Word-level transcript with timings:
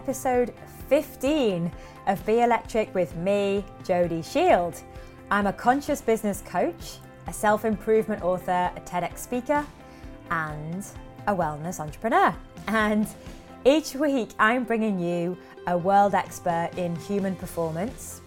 Episode 0.00 0.54
15 0.88 1.70
of 2.06 2.24
Be 2.24 2.40
Electric 2.40 2.94
with 2.94 3.14
me, 3.16 3.62
Jody 3.84 4.22
Shield. 4.22 4.82
I'm 5.30 5.46
a 5.46 5.52
conscious 5.52 6.00
business 6.00 6.42
coach, 6.46 6.96
a 7.26 7.34
self 7.34 7.66
improvement 7.66 8.22
author, 8.22 8.72
a 8.74 8.80
TEDx 8.80 9.18
speaker, 9.18 9.66
and 10.30 10.86
a 11.26 11.34
wellness 11.34 11.80
entrepreneur. 11.80 12.34
And 12.66 13.06
each 13.66 13.94
week 13.94 14.30
I'm 14.38 14.64
bringing 14.64 14.98
you 14.98 15.36
a 15.66 15.76
world 15.76 16.14
expert 16.14 16.70
in 16.78 16.96
human 16.96 17.36
performance 17.36 18.22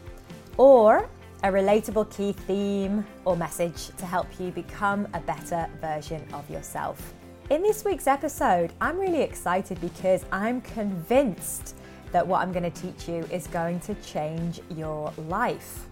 or 0.57 1.09
a 1.41 1.47
relatable 1.47 2.15
key 2.15 2.33
theme 2.33 3.03
or 3.25 3.35
message 3.35 3.87
to 3.97 4.05
help 4.05 4.27
you 4.39 4.51
become 4.51 5.07
a 5.15 5.19
better 5.21 5.67
version 5.81 6.23
of 6.33 6.47
yourself. 6.51 7.15
In 7.49 7.61
this 7.61 7.83
week's 7.83 8.07
episode, 8.07 8.71
I'm 8.79 8.97
really 8.97 9.21
excited 9.21 9.79
because 9.81 10.23
I'm 10.31 10.61
convinced 10.61 11.75
that 12.13 12.25
what 12.25 12.41
I'm 12.41 12.53
going 12.53 12.71
to 12.71 12.81
teach 12.81 13.09
you 13.09 13.27
is 13.29 13.47
going 13.47 13.81
to 13.81 13.93
change 13.95 14.61
your 14.69 15.11
life. 15.27 15.85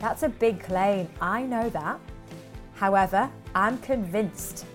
That's 0.00 0.24
a 0.24 0.28
big 0.28 0.60
claim, 0.60 1.08
I 1.20 1.44
know 1.44 1.70
that. 1.70 2.00
However, 2.74 3.30
I'm 3.54 3.78
convinced 3.78 4.66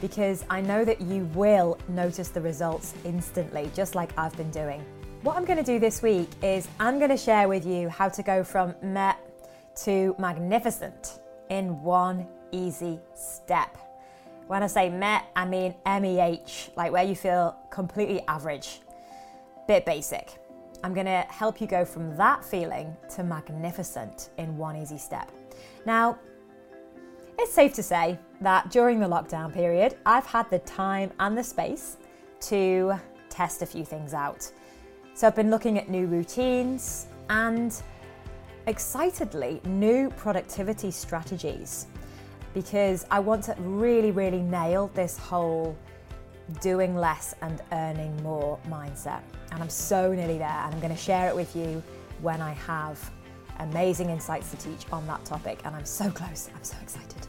because 0.00 0.44
I 0.50 0.60
know 0.60 0.84
that 0.84 1.00
you 1.00 1.26
will 1.26 1.78
notice 1.88 2.28
the 2.28 2.40
results 2.40 2.94
instantly, 3.04 3.70
just 3.72 3.94
like 3.94 4.10
I've 4.18 4.36
been 4.36 4.50
doing. 4.50 4.84
What 5.22 5.36
I'm 5.36 5.44
going 5.44 5.58
to 5.58 5.64
do 5.64 5.78
this 5.78 6.02
week 6.02 6.28
is 6.42 6.66
I'm 6.80 6.98
going 6.98 7.10
to 7.10 7.16
share 7.16 7.46
with 7.46 7.64
you 7.64 7.88
how 7.88 8.08
to 8.08 8.22
go 8.24 8.42
from 8.42 8.74
meh 8.82 9.14
to 9.84 10.16
magnificent 10.18 11.20
in 11.50 11.80
one 11.82 12.26
easy 12.50 12.98
step. 13.14 13.78
When 14.52 14.62
I 14.62 14.66
say 14.66 14.90
met, 14.90 15.30
I 15.34 15.46
mean 15.46 15.74
MEH, 15.86 16.72
like 16.76 16.92
where 16.92 17.02
you 17.02 17.16
feel 17.16 17.56
completely 17.70 18.20
average, 18.28 18.82
bit 19.66 19.86
basic. 19.86 20.34
I'm 20.84 20.92
to 21.06 21.24
help 21.30 21.58
you 21.58 21.66
go 21.66 21.86
from 21.86 22.14
that 22.18 22.44
feeling 22.44 22.94
to 23.14 23.24
magnificent 23.24 24.28
in 24.36 24.58
one 24.58 24.76
easy 24.76 24.98
step. 24.98 25.32
Now, 25.86 26.18
it's 27.38 27.50
safe 27.50 27.72
to 27.72 27.82
say 27.82 28.18
that 28.42 28.70
during 28.70 29.00
the 29.00 29.08
lockdown 29.08 29.54
period, 29.54 29.96
I've 30.04 30.26
had 30.26 30.50
the 30.50 30.58
time 30.58 31.12
and 31.18 31.34
the 31.34 31.44
space 31.44 31.96
to 32.40 32.92
test 33.30 33.62
a 33.62 33.66
few 33.66 33.86
things 33.86 34.12
out. 34.12 34.52
So 35.14 35.26
I've 35.26 35.34
been 35.34 35.48
looking 35.48 35.78
at 35.78 35.88
new 35.88 36.06
routines 36.06 37.06
and 37.30 37.74
excitedly 38.66 39.62
new 39.64 40.10
productivity 40.10 40.90
strategies 40.90 41.86
because 42.54 43.06
I 43.10 43.18
want 43.20 43.44
to 43.44 43.54
really, 43.58 44.10
really 44.10 44.40
nail 44.40 44.90
this 44.94 45.16
whole 45.16 45.76
doing 46.60 46.96
less 46.96 47.34
and 47.42 47.60
earning 47.72 48.20
more 48.22 48.58
mindset. 48.68 49.22
And 49.50 49.62
I'm 49.62 49.70
so 49.70 50.12
nearly 50.12 50.38
there, 50.38 50.48
and 50.48 50.74
I'm 50.74 50.80
going 50.80 50.94
to 50.94 51.00
share 51.00 51.28
it 51.28 51.36
with 51.36 51.54
you 51.56 51.82
when 52.20 52.40
I 52.40 52.52
have 52.52 53.10
amazing 53.58 54.10
insights 54.10 54.50
to 54.50 54.56
teach 54.56 54.86
on 54.92 55.06
that 55.06 55.24
topic. 55.24 55.60
And 55.64 55.74
I'm 55.74 55.84
so 55.84 56.10
close, 56.10 56.50
I'm 56.54 56.64
so 56.64 56.76
excited. 56.82 57.26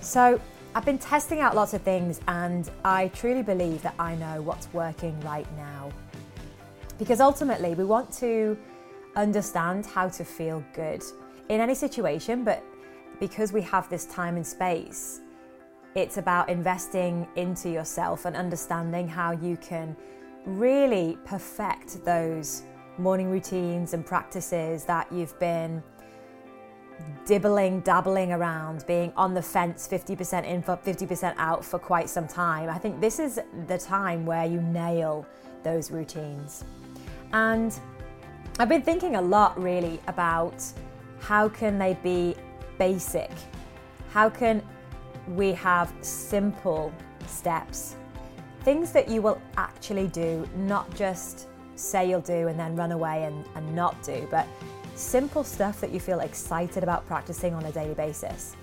So, 0.00 0.40
I've 0.74 0.86
been 0.86 0.98
testing 0.98 1.40
out 1.40 1.54
lots 1.54 1.74
of 1.74 1.82
things, 1.82 2.20
and 2.28 2.70
I 2.82 3.08
truly 3.08 3.42
believe 3.42 3.82
that 3.82 3.94
I 3.98 4.14
know 4.14 4.40
what's 4.40 4.72
working 4.72 5.18
right 5.20 5.46
now. 5.56 5.92
Because 6.98 7.20
ultimately, 7.20 7.74
we 7.74 7.84
want 7.84 8.10
to 8.14 8.56
understand 9.14 9.84
how 9.84 10.08
to 10.08 10.24
feel 10.24 10.64
good 10.74 11.02
in 11.50 11.60
any 11.60 11.74
situation, 11.74 12.42
but 12.42 12.64
because 13.22 13.52
we 13.52 13.62
have 13.62 13.88
this 13.88 14.04
time 14.06 14.34
and 14.34 14.44
space, 14.44 15.20
it's 15.94 16.18
about 16.18 16.48
investing 16.48 17.24
into 17.36 17.70
yourself 17.70 18.24
and 18.24 18.34
understanding 18.34 19.06
how 19.06 19.30
you 19.30 19.56
can 19.58 19.96
really 20.44 21.16
perfect 21.24 22.04
those 22.04 22.64
morning 22.98 23.30
routines 23.30 23.94
and 23.94 24.04
practices 24.04 24.84
that 24.86 25.06
you've 25.12 25.38
been 25.38 25.80
dibbling, 27.24 27.80
dabbling 27.82 28.32
around, 28.32 28.84
being 28.88 29.12
on 29.16 29.34
the 29.34 29.42
fence 29.42 29.86
50% 29.86 30.44
in, 30.44 30.60
50% 30.60 31.34
out 31.36 31.64
for 31.64 31.78
quite 31.78 32.10
some 32.10 32.26
time. 32.26 32.68
I 32.68 32.78
think 32.78 33.00
this 33.00 33.20
is 33.20 33.38
the 33.68 33.78
time 33.78 34.26
where 34.26 34.46
you 34.46 34.60
nail 34.60 35.24
those 35.62 35.92
routines. 35.92 36.64
And 37.32 37.72
I've 38.58 38.68
been 38.68 38.82
thinking 38.82 39.14
a 39.14 39.22
lot 39.22 39.56
really 39.62 40.00
about 40.08 40.60
how 41.20 41.48
can 41.48 41.78
they 41.78 41.96
be 42.02 42.34
basic? 42.82 43.30
How 44.10 44.28
can 44.28 44.60
we 45.28 45.52
have 45.52 45.94
simple 46.00 46.92
steps? 47.28 47.94
Things 48.64 48.90
that 48.90 49.08
you 49.08 49.22
will 49.22 49.40
actually 49.56 50.08
do, 50.08 50.48
not 50.56 50.92
just 50.96 51.46
say 51.76 52.10
you'll 52.10 52.28
do 52.38 52.48
and 52.48 52.58
then 52.58 52.74
run 52.74 52.90
away 52.90 53.22
and, 53.22 53.44
and 53.54 53.64
not 53.72 54.02
do, 54.02 54.26
but 54.32 54.48
simple 54.96 55.44
stuff 55.44 55.80
that 55.80 55.92
you 55.92 56.00
feel 56.00 56.18
excited 56.18 56.82
about 56.82 57.06
practicing 57.06 57.54
on 57.54 57.64
a 57.66 57.70
daily 57.70 57.94
basis. 57.94 58.56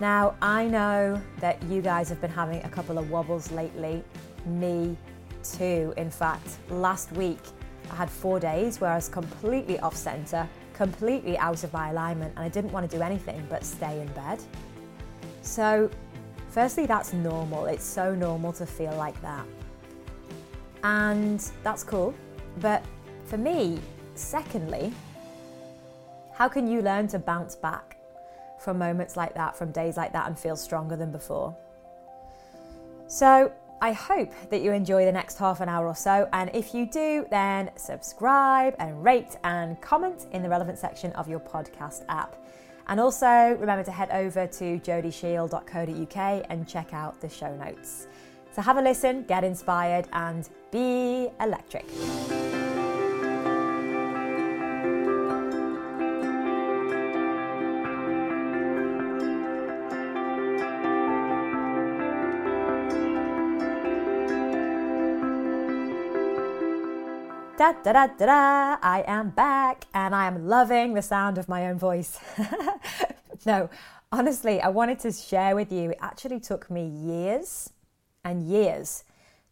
Now, 0.00 0.34
I 0.40 0.66
know 0.66 1.20
that 1.40 1.62
you 1.64 1.82
guys 1.82 2.08
have 2.08 2.22
been 2.22 2.36
having 2.42 2.64
a 2.64 2.70
couple 2.70 2.96
of 2.96 3.10
wobbles 3.10 3.50
lately, 3.50 4.02
me 4.46 4.96
too. 5.42 5.92
In 5.98 6.10
fact, 6.10 6.48
last 6.70 7.12
week 7.12 7.44
I 7.90 7.96
had 7.96 8.08
four 8.08 8.40
days 8.40 8.80
where 8.80 8.92
I 8.92 8.94
was 8.94 9.10
completely 9.10 9.78
off 9.80 9.94
centre, 9.94 10.48
completely 10.76 11.38
out 11.38 11.64
of 11.64 11.72
my 11.72 11.90
alignment, 11.90 12.34
and 12.36 12.44
I 12.44 12.48
didn't 12.48 12.70
want 12.70 12.88
to 12.88 12.96
do 12.96 13.02
anything 13.02 13.44
but 13.48 13.64
stay 13.64 14.00
in 14.00 14.08
bed. 14.08 14.38
So, 15.40 15.90
firstly, 16.50 16.84
that's 16.84 17.14
normal. 17.14 17.64
It's 17.64 17.84
so 17.84 18.14
normal 18.14 18.52
to 18.54 18.66
feel 18.66 18.94
like 18.96 19.20
that. 19.22 19.46
And 20.84 21.40
that's 21.62 21.82
cool. 21.82 22.14
But 22.60 22.84
for 23.24 23.38
me, 23.38 23.80
secondly, 24.14 24.92
how 26.34 26.48
can 26.48 26.68
you 26.68 26.82
learn 26.82 27.08
to 27.08 27.18
bounce 27.18 27.56
back 27.56 27.96
from 28.60 28.78
moments 28.78 29.16
like 29.16 29.34
that, 29.34 29.56
from 29.56 29.72
days 29.72 29.96
like 29.96 30.12
that, 30.12 30.26
and 30.26 30.38
feel 30.38 30.56
stronger 30.56 30.94
than 30.94 31.10
before? 31.10 31.56
So, 33.08 33.50
I 33.80 33.92
hope 33.92 34.32
that 34.50 34.62
you 34.62 34.72
enjoy 34.72 35.04
the 35.04 35.12
next 35.12 35.38
half 35.38 35.60
an 35.60 35.68
hour 35.68 35.86
or 35.86 35.94
so. 35.94 36.28
And 36.32 36.50
if 36.54 36.74
you 36.74 36.86
do, 36.86 37.26
then 37.30 37.70
subscribe 37.76 38.74
and 38.78 39.04
rate 39.04 39.36
and 39.44 39.80
comment 39.80 40.26
in 40.32 40.42
the 40.42 40.48
relevant 40.48 40.78
section 40.78 41.12
of 41.12 41.28
your 41.28 41.40
podcast 41.40 42.04
app. 42.08 42.36
And 42.88 43.00
also 43.00 43.56
remember 43.58 43.84
to 43.84 43.90
head 43.90 44.10
over 44.10 44.46
to 44.46 44.78
jodyshield.co.uk 44.78 46.46
and 46.48 46.68
check 46.68 46.94
out 46.94 47.20
the 47.20 47.28
show 47.28 47.54
notes. 47.56 48.06
So 48.52 48.62
have 48.62 48.78
a 48.78 48.82
listen, 48.82 49.24
get 49.24 49.44
inspired, 49.44 50.08
and 50.12 50.48
be 50.70 51.28
electric. 51.40 51.84
Da 67.56 67.72
da 67.72 67.92
da 67.92 68.06
da 68.06 68.26
da! 68.26 68.76
I 68.82 69.02
am 69.06 69.30
back 69.30 69.86
and 69.94 70.14
I 70.14 70.26
am 70.26 70.46
loving 70.46 70.92
the 70.92 71.00
sound 71.00 71.38
of 71.38 71.48
my 71.48 71.68
own 71.68 71.78
voice. 71.78 72.18
no, 73.46 73.70
honestly, 74.12 74.60
I 74.60 74.68
wanted 74.68 74.98
to 75.00 75.12
share 75.12 75.54
with 75.54 75.72
you. 75.72 75.92
It 75.92 75.98
actually 76.02 76.38
took 76.38 76.70
me 76.70 76.86
years 76.86 77.70
and 78.22 78.42
years 78.42 79.04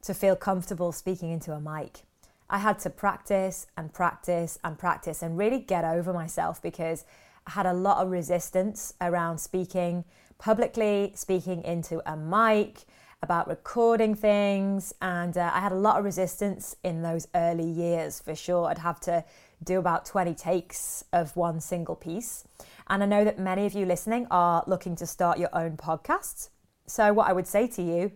to 0.03 0.13
feel 0.13 0.37
comfortable 0.37 0.93
speaking 0.93 1.31
into 1.31 1.53
a 1.53 1.61
mic. 1.61 2.03
I 2.51 2.59
had 2.59 2.79
to 2.81 2.91
practice 2.91 3.69
and 3.75 3.91
practice 3.91 4.59
and 4.63 4.79
practice 4.79 5.23
and 5.23 5.39
really 5.39 5.61
get 5.61 5.85
over 5.85 6.13
myself 6.13 6.61
because 6.61 7.07
I 7.47 7.53
had 7.53 7.65
a 7.65 7.73
lot 7.73 8.05
of 8.05 8.11
resistance 8.11 8.93
around 9.01 9.39
speaking 9.39 10.05
publicly, 10.37 11.13
speaking 11.15 11.63
into 11.63 12.03
a 12.05 12.19
mic 12.19 12.85
about 13.25 13.49
recording 13.49 14.15
things, 14.15 14.95
and 15.01 15.37
uh, 15.37 15.51
I 15.53 15.61
had 15.61 15.73
a 15.73 15.77
lot 15.77 15.99
of 15.99 16.05
resistance 16.05 16.77
in 16.85 17.01
those 17.01 17.27
early 17.35 17.67
years 17.67 18.21
for 18.21 18.35
sure. 18.35 18.67
I'd 18.67 18.79
have 18.79 19.01
to 19.01 19.25
do 19.65 19.79
about 19.79 20.05
20 20.05 20.35
takes 20.35 21.05
of 21.11 21.35
one 21.35 21.59
single 21.59 21.97
piece. 21.97 22.45
And 22.87 23.03
I 23.03 23.07
know 23.07 23.25
that 23.25 23.39
many 23.39 23.65
of 23.65 23.73
you 23.73 23.87
listening 23.87 24.27
are 24.31 24.63
looking 24.67 24.95
to 24.97 25.07
start 25.07 25.39
your 25.39 25.49
own 25.55 25.79
podcasts. 25.79 26.51
So, 26.87 27.15
what 27.15 27.27
I 27.27 27.33
would 27.33 27.47
say 27.47 27.67
to 27.69 27.83
you 27.83 28.13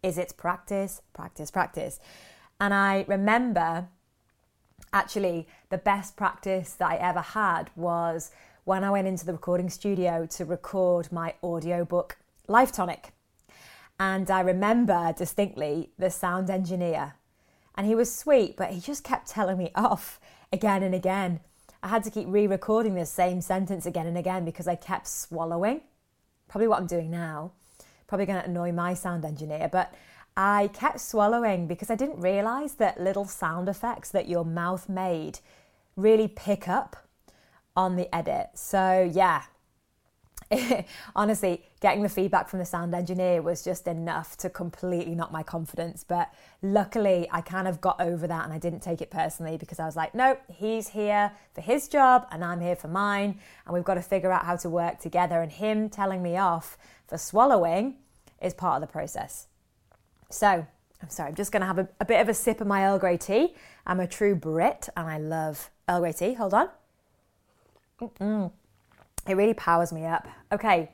is 0.00 0.16
it's 0.16 0.32
practice, 0.32 1.02
practice, 1.12 1.50
practice. 1.50 1.98
And 2.60 2.72
I 2.72 3.04
remember 3.08 3.88
actually 4.92 5.48
the 5.70 5.78
best 5.78 6.16
practice 6.16 6.74
that 6.74 6.88
I 6.88 6.96
ever 6.96 7.20
had 7.20 7.70
was 7.74 8.30
when 8.62 8.84
I 8.84 8.90
went 8.90 9.08
into 9.08 9.26
the 9.26 9.32
recording 9.32 9.68
studio 9.68 10.24
to 10.26 10.44
record 10.44 11.10
my 11.10 11.34
audiobook, 11.42 12.16
Life 12.46 12.70
Tonic. 12.70 13.12
And 14.02 14.32
I 14.32 14.40
remember 14.40 15.14
distinctly 15.16 15.90
the 15.96 16.10
sound 16.10 16.50
engineer. 16.50 17.14
And 17.76 17.86
he 17.86 17.94
was 17.94 18.12
sweet, 18.12 18.56
but 18.56 18.70
he 18.70 18.80
just 18.80 19.04
kept 19.04 19.28
telling 19.28 19.56
me 19.56 19.70
off 19.76 20.18
again 20.52 20.82
and 20.82 20.92
again. 20.92 21.38
I 21.84 21.86
had 21.86 22.02
to 22.02 22.10
keep 22.10 22.26
re 22.26 22.48
recording 22.48 22.96
the 22.96 23.06
same 23.06 23.40
sentence 23.40 23.86
again 23.86 24.08
and 24.08 24.18
again 24.18 24.44
because 24.44 24.66
I 24.66 24.74
kept 24.74 25.06
swallowing. 25.06 25.82
Probably 26.48 26.66
what 26.66 26.80
I'm 26.80 26.88
doing 26.88 27.12
now. 27.12 27.52
Probably 28.08 28.26
going 28.26 28.40
to 28.42 28.48
annoy 28.48 28.72
my 28.72 28.92
sound 28.94 29.24
engineer, 29.24 29.68
but 29.70 29.94
I 30.36 30.70
kept 30.72 30.98
swallowing 30.98 31.68
because 31.68 31.88
I 31.88 31.94
didn't 31.94 32.20
realize 32.20 32.74
that 32.74 33.00
little 33.00 33.26
sound 33.26 33.68
effects 33.68 34.10
that 34.10 34.28
your 34.28 34.44
mouth 34.44 34.88
made 34.88 35.38
really 35.94 36.26
pick 36.26 36.68
up 36.68 36.96
on 37.76 37.94
the 37.94 38.12
edit. 38.12 38.48
So, 38.54 39.08
yeah, 39.14 39.42
honestly, 41.16 41.62
getting 41.80 42.02
the 42.02 42.08
feedback 42.08 42.48
from 42.48 42.58
the 42.58 42.64
sound 42.64 42.94
engineer 42.94 43.42
was 43.42 43.62
just 43.62 43.86
enough 43.86 44.36
to 44.38 44.50
completely 44.50 45.14
knock 45.14 45.32
my 45.32 45.42
confidence. 45.42 46.04
But 46.06 46.32
luckily, 46.62 47.28
I 47.30 47.40
kind 47.40 47.68
of 47.68 47.80
got 47.80 48.00
over 48.00 48.26
that 48.26 48.44
and 48.44 48.52
I 48.52 48.58
didn't 48.58 48.80
take 48.80 49.00
it 49.00 49.10
personally 49.10 49.56
because 49.56 49.78
I 49.78 49.86
was 49.86 49.96
like, 49.96 50.14
nope, 50.14 50.40
he's 50.48 50.88
here 50.88 51.32
for 51.54 51.60
his 51.60 51.88
job 51.88 52.26
and 52.30 52.44
I'm 52.44 52.60
here 52.60 52.76
for 52.76 52.88
mine. 52.88 53.38
And 53.66 53.74
we've 53.74 53.84
got 53.84 53.94
to 53.94 54.02
figure 54.02 54.32
out 54.32 54.44
how 54.44 54.56
to 54.56 54.68
work 54.68 54.98
together. 54.98 55.40
And 55.40 55.50
him 55.50 55.88
telling 55.88 56.22
me 56.22 56.36
off 56.36 56.76
for 57.08 57.18
swallowing 57.18 57.96
is 58.40 58.54
part 58.54 58.82
of 58.82 58.88
the 58.88 58.92
process. 58.92 59.46
So, 60.30 60.66
I'm 61.02 61.08
sorry, 61.08 61.30
I'm 61.30 61.34
just 61.34 61.50
going 61.50 61.62
to 61.62 61.66
have 61.66 61.78
a, 61.78 61.88
a, 62.00 62.04
bit 62.04 62.20
of 62.20 62.28
a 62.28 62.34
sip 62.34 62.60
of 62.60 62.66
my 62.66 62.86
Earl 62.86 62.98
Grey 62.98 63.16
tea. 63.16 63.54
I'm 63.86 64.00
a 64.00 64.06
true 64.06 64.34
Brit 64.34 64.88
and 64.96 65.08
I 65.08 65.18
love 65.18 65.70
Earl 65.88 66.00
Grey 66.00 66.12
tea. 66.12 66.34
Hold 66.34 66.54
on. 66.54 66.68
Mm-mm. 68.00 68.52
It 69.26 69.36
really 69.36 69.54
powers 69.54 69.92
me 69.92 70.04
up. 70.04 70.26
Okay, 70.50 70.90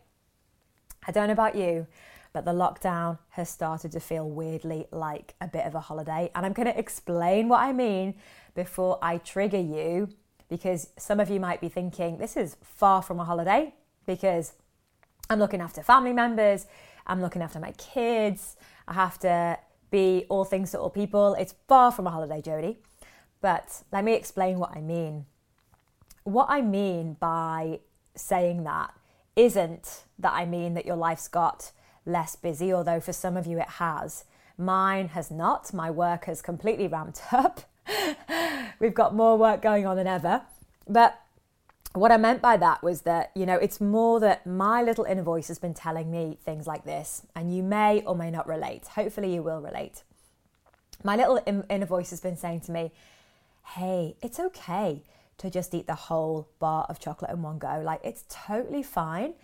I 1.06 1.12
don't 1.12 1.28
know 1.28 1.32
about 1.32 1.54
you, 1.54 1.86
but 2.32 2.44
the 2.44 2.52
lockdown 2.52 3.18
has 3.30 3.48
started 3.48 3.92
to 3.92 4.00
feel 4.00 4.28
weirdly 4.28 4.86
like 4.90 5.34
a 5.40 5.48
bit 5.48 5.64
of 5.64 5.74
a 5.74 5.80
holiday. 5.80 6.30
And 6.34 6.44
I'm 6.44 6.52
going 6.52 6.68
to 6.68 6.78
explain 6.78 7.48
what 7.48 7.60
I 7.60 7.72
mean 7.72 8.14
before 8.54 8.98
I 9.00 9.18
trigger 9.18 9.60
you 9.60 10.08
because 10.48 10.90
some 10.98 11.20
of 11.20 11.30
you 11.30 11.40
might 11.40 11.60
be 11.60 11.68
thinking 11.68 12.18
this 12.18 12.36
is 12.36 12.56
far 12.62 13.02
from 13.02 13.20
a 13.20 13.24
holiday 13.24 13.74
because 14.06 14.54
I'm 15.30 15.38
looking 15.38 15.60
after 15.60 15.82
family 15.82 16.12
members, 16.12 16.66
I'm 17.06 17.20
looking 17.20 17.42
after 17.42 17.58
my 17.58 17.72
kids, 17.72 18.56
I 18.86 18.94
have 18.94 19.18
to 19.20 19.58
be 19.90 20.26
all 20.28 20.44
things 20.44 20.72
to 20.72 20.78
all 20.78 20.90
people. 20.90 21.34
It's 21.34 21.54
far 21.66 21.92
from 21.92 22.06
a 22.06 22.10
holiday, 22.10 22.42
Jody. 22.42 22.78
But 23.40 23.82
let 23.92 24.04
me 24.04 24.14
explain 24.14 24.58
what 24.58 24.76
I 24.76 24.80
mean. 24.80 25.26
What 26.24 26.46
I 26.50 26.60
mean 26.60 27.16
by 27.20 27.80
saying 28.20 28.64
that 28.64 28.92
isn't 29.38 30.02
that 30.18 30.32
I 30.32 30.44
mean 30.44 30.74
that 30.74 30.84
your 30.84 30.96
life's 30.96 31.28
got 31.28 31.70
less 32.04 32.34
busy, 32.34 32.72
although 32.72 32.98
for 32.98 33.12
some 33.12 33.36
of 33.36 33.46
you 33.46 33.60
it 33.60 33.68
has. 33.68 34.24
Mine 34.58 35.08
has 35.08 35.30
not. 35.30 35.72
My 35.72 35.92
work 35.92 36.24
has 36.24 36.42
completely 36.42 36.88
ramped 36.88 37.22
up. 37.32 37.60
We've 38.80 38.94
got 38.94 39.14
more 39.14 39.38
work 39.38 39.62
going 39.62 39.86
on 39.86 39.96
than 39.96 40.08
ever. 40.08 40.42
But 40.88 41.20
what 41.92 42.10
I 42.10 42.16
meant 42.16 42.42
by 42.42 42.56
that 42.56 42.82
was 42.82 43.02
that, 43.02 43.30
you 43.36 43.46
know, 43.46 43.54
it's 43.54 43.80
more 43.80 44.18
that 44.18 44.44
my 44.44 44.82
little 44.82 45.04
inner 45.04 45.22
voice 45.22 45.46
has 45.48 45.60
been 45.60 45.74
telling 45.74 46.10
me 46.10 46.38
things 46.44 46.66
like 46.66 46.84
this, 46.84 47.22
and 47.36 47.54
you 47.54 47.62
may 47.62 48.02
or 48.02 48.16
may 48.16 48.32
not 48.32 48.48
relate. 48.48 48.88
Hopefully, 48.88 49.32
you 49.32 49.42
will 49.42 49.60
relate. 49.60 50.02
My 51.04 51.14
little 51.14 51.40
inner 51.70 51.86
voice 51.86 52.10
has 52.10 52.20
been 52.20 52.36
saying 52.36 52.62
to 52.62 52.72
me, 52.72 52.90
hey, 53.62 54.16
it's 54.20 54.40
okay 54.40 55.04
to 55.38 55.50
just 55.50 55.74
eat 55.74 55.86
the 55.86 55.94
whole 55.94 56.48
bar 56.58 56.86
of 56.88 56.98
chocolate 56.98 57.30
in 57.30 57.42
one 57.42 57.58
go. 57.58 57.80
Like, 57.84 58.00
it's 58.04 58.24
totally 58.28 58.82
fine 58.82 59.34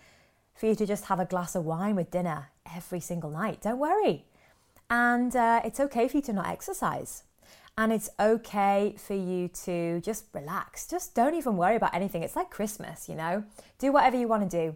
for 0.53 0.67
you 0.67 0.75
to 0.75 0.85
just 0.85 1.05
have 1.05 1.19
a 1.19 1.25
glass 1.25 1.55
of 1.55 1.65
wine 1.65 1.95
with 1.95 2.11
dinner 2.11 2.49
every 2.75 2.99
single 2.99 3.29
night. 3.29 3.61
Don't 3.61 3.79
worry. 3.79 4.25
And 4.89 5.35
uh, 5.35 5.61
it's 5.65 5.79
okay 5.79 6.07
for 6.07 6.17
you 6.17 6.23
to 6.23 6.33
not 6.33 6.47
exercise. 6.47 7.23
And 7.77 7.91
it's 7.91 8.09
okay 8.19 8.95
for 8.97 9.15
you 9.15 9.49
to 9.65 9.99
just 10.01 10.25
relax. 10.33 10.87
Just 10.87 11.13
don't 11.13 11.35
even 11.35 11.57
worry 11.57 11.75
about 11.75 11.93
anything. 11.93 12.23
It's 12.23 12.35
like 12.35 12.49
Christmas, 12.49 13.09
you 13.09 13.15
know? 13.15 13.43
Do 13.79 13.91
whatever 13.91 14.17
you 14.17 14.27
want 14.27 14.49
to 14.49 14.57
do. 14.57 14.75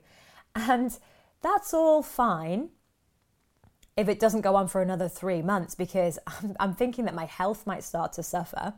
And 0.56 0.98
that's 1.42 1.74
all 1.74 2.02
fine 2.02 2.70
if 3.96 4.10
it 4.10 4.20
doesn't 4.20 4.42
go 4.42 4.56
on 4.56 4.68
for 4.68 4.82
another 4.82 5.08
three 5.08 5.42
months 5.42 5.76
because 5.76 6.20
I'm, 6.28 6.56
I'm 6.60 6.74
thinking 6.74 7.06
that 7.06 7.16
my 7.16 7.26
health 7.26 7.66
might 7.66 7.84
start 7.84 8.14
to 8.14 8.24
suffer. 8.24 8.74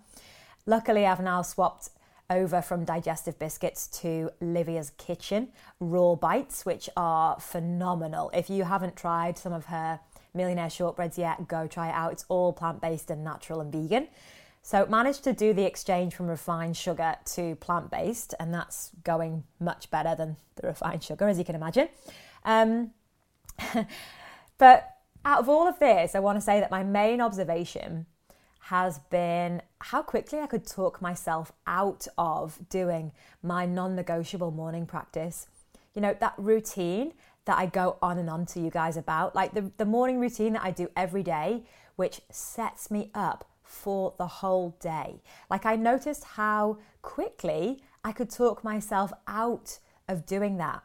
Luckily, 0.68 1.06
I've 1.06 1.20
now 1.20 1.42
swapped 1.42 1.90
over 2.32 2.62
from 2.62 2.86
digestive 2.86 3.38
biscuits 3.38 3.86
to 3.88 4.32
Livia's 4.40 4.92
Kitchen 4.98 5.50
raw 5.80 6.16
bites, 6.16 6.66
which 6.66 6.90
are 6.96 7.40
phenomenal. 7.40 8.32
If 8.34 8.50
you 8.50 8.64
haven't 8.64 8.96
tried 8.96 9.38
some 9.38 9.54
of 9.54 9.66
her 9.66 10.00
millionaire 10.34 10.70
shortbreads 10.70 11.18
yet, 11.18 11.48
go 11.48 11.68
try 11.68 11.90
it 11.90 11.94
out. 11.94 12.14
It's 12.14 12.26
all 12.30 12.54
plant 12.54 12.82
based 12.82 13.12
and 13.12 13.24
natural 13.24 13.60
and 13.60 13.72
vegan. 13.72 14.08
So, 14.64 14.86
managed 14.86 15.24
to 15.26 15.34
do 15.34 15.54
the 15.54 15.66
exchange 15.66 16.14
from 16.14 16.28
refined 16.28 16.78
sugar 16.78 17.16
to 17.34 17.56
plant 17.56 17.92
based, 17.92 18.34
and 18.40 18.54
that's 18.54 18.92
going 19.04 19.44
much 19.60 19.90
better 19.90 20.16
than 20.16 20.38
the 20.56 20.68
refined 20.68 21.04
sugar, 21.04 21.28
as 21.28 21.38
you 21.38 21.44
can 21.44 21.56
imagine. 21.56 21.90
Um, 22.46 22.92
but 24.58 24.98
out 25.26 25.40
of 25.40 25.50
all 25.50 25.68
of 25.68 25.80
this, 25.80 26.16
I 26.16 26.20
want 26.20 26.38
to 26.38 26.42
say 26.42 26.60
that 26.60 26.72
my 26.72 26.84
main 26.84 27.22
observation 27.22 28.06
has 28.60 29.00
been 29.10 29.62
how 29.82 30.02
quickly 30.02 30.40
I 30.40 30.48
could 30.48 30.66
talk 30.66 31.02
myself 31.02 31.52
out 31.68 32.08
of 32.18 32.58
doing 32.70 33.12
my 33.44 33.66
non 33.66 33.96
negotiable 33.96 34.52
morning 34.52 34.86
practice. 34.86 35.48
You 35.94 36.02
know, 36.02 36.16
that 36.20 36.34
routine 36.38 37.14
that 37.46 37.58
I 37.58 37.66
go 37.66 37.98
on 38.02 38.18
and 38.18 38.30
on 38.30 38.46
to 38.48 38.60
you 38.60 38.70
guys 38.70 38.98
about, 38.98 39.36
like 39.36 39.54
the, 39.54 39.72
the 39.78 39.86
morning 39.86 40.20
routine 40.20 40.54
that 40.54 40.64
I 40.64 40.72
do 40.72 40.90
every 40.96 41.24
day, 41.24 41.64
which 41.96 42.22
sets 42.30 42.92
me 42.92 43.10
up 43.14 43.50
for 43.64 44.14
the 44.18 44.28
whole 44.28 44.76
day. 44.80 45.22
Like 45.50 45.66
I 45.66 45.76
noticed 45.76 46.24
how 46.24 46.78
quickly 47.02 47.84
I 48.04 48.12
could 48.12 48.30
talk 48.30 48.64
myself 48.64 49.12
out 49.28 49.80
of 50.08 50.26
doing 50.26 50.58
that. 50.58 50.84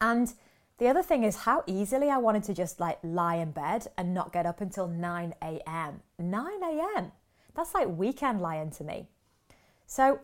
And 0.00 0.32
the 0.78 0.88
other 0.88 1.02
thing 1.02 1.22
is 1.22 1.36
how 1.36 1.62
easily 1.66 2.10
I 2.10 2.18
wanted 2.18 2.44
to 2.44 2.54
just 2.54 2.80
like 2.80 2.98
lie 3.02 3.36
in 3.36 3.52
bed 3.52 3.86
and 3.96 4.14
not 4.14 4.32
get 4.32 4.46
up 4.46 4.60
until 4.60 4.88
9 4.88 5.34
a.m. 5.42 6.00
9 6.18 6.62
a.m. 6.62 7.12
That's 7.54 7.74
like 7.74 7.88
weekend 7.88 8.40
lying 8.40 8.70
to 8.72 8.84
me. 8.84 9.08
So 9.86 10.20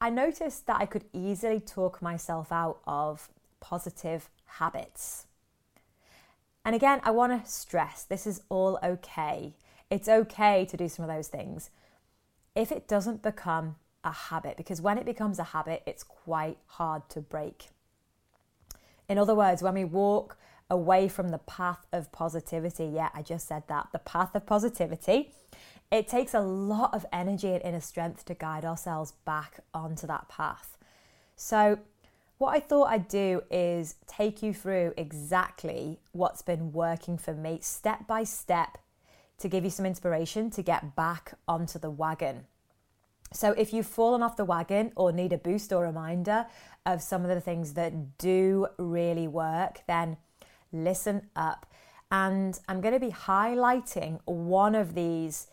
I 0.00 0.10
noticed 0.10 0.66
that 0.66 0.80
I 0.80 0.86
could 0.86 1.04
easily 1.12 1.60
talk 1.60 2.02
myself 2.02 2.50
out 2.50 2.80
of 2.86 3.28
positive 3.60 4.30
habits. 4.46 5.26
And 6.64 6.74
again, 6.74 7.00
I 7.04 7.10
want 7.10 7.44
to 7.44 7.50
stress 7.50 8.02
this 8.02 8.26
is 8.26 8.42
all 8.48 8.78
okay. 8.82 9.54
It's 9.90 10.08
okay 10.08 10.64
to 10.66 10.76
do 10.76 10.88
some 10.88 11.04
of 11.04 11.14
those 11.14 11.28
things 11.28 11.70
if 12.54 12.72
it 12.72 12.88
doesn't 12.88 13.22
become 13.22 13.76
a 14.02 14.10
habit, 14.10 14.56
because 14.56 14.80
when 14.80 14.98
it 14.98 15.04
becomes 15.04 15.38
a 15.38 15.44
habit, 15.44 15.82
it's 15.86 16.02
quite 16.02 16.58
hard 16.66 17.08
to 17.10 17.20
break. 17.20 17.68
In 19.08 19.18
other 19.18 19.34
words, 19.34 19.62
when 19.62 19.74
we 19.74 19.84
walk 19.84 20.36
away 20.68 21.08
from 21.08 21.28
the 21.30 21.38
path 21.38 21.86
of 21.92 22.10
positivity, 22.12 22.86
yeah, 22.86 23.10
I 23.14 23.22
just 23.22 23.46
said 23.46 23.64
that, 23.68 23.88
the 23.92 23.98
path 23.98 24.34
of 24.34 24.46
positivity, 24.46 25.32
it 25.90 26.06
takes 26.06 26.34
a 26.34 26.40
lot 26.40 26.94
of 26.94 27.04
energy 27.12 27.52
and 27.52 27.62
inner 27.62 27.80
strength 27.80 28.24
to 28.26 28.34
guide 28.34 28.64
ourselves 28.64 29.12
back 29.24 29.60
onto 29.74 30.06
that 30.06 30.28
path. 30.28 30.78
So, 31.36 31.78
what 32.38 32.54
I 32.56 32.60
thought 32.60 32.84
I'd 32.84 33.08
do 33.08 33.42
is 33.50 33.96
take 34.06 34.42
you 34.42 34.54
through 34.54 34.94
exactly 34.96 36.00
what's 36.12 36.40
been 36.40 36.72
working 36.72 37.18
for 37.18 37.34
me 37.34 37.58
step 37.60 38.06
by 38.06 38.24
step 38.24 38.78
to 39.38 39.48
give 39.48 39.64
you 39.64 39.70
some 39.70 39.84
inspiration 39.84 40.48
to 40.50 40.62
get 40.62 40.96
back 40.96 41.34
onto 41.46 41.78
the 41.78 41.90
wagon. 41.90 42.46
So, 43.32 43.52
if 43.52 43.72
you've 43.72 43.86
fallen 43.86 44.22
off 44.22 44.36
the 44.36 44.44
wagon 44.44 44.92
or 44.96 45.12
need 45.12 45.32
a 45.32 45.38
boost 45.38 45.72
or 45.72 45.82
reminder 45.82 46.46
of 46.86 47.02
some 47.02 47.22
of 47.22 47.28
the 47.28 47.40
things 47.40 47.74
that 47.74 48.16
do 48.16 48.68
really 48.78 49.26
work, 49.26 49.80
then 49.88 50.16
listen 50.72 51.28
up. 51.34 51.66
And 52.12 52.58
I'm 52.68 52.80
going 52.80 52.94
to 52.94 53.00
be 53.00 53.12
highlighting 53.12 54.20
one 54.24 54.74
of 54.74 54.94
these 54.94 55.48